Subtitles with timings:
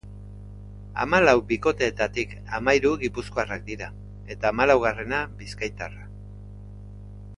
[1.01, 3.91] Hamalau bikoteetatik hamahiru gipuzkoarrak dira,
[4.37, 6.09] eta hamalaugarrena, bizkaitarra.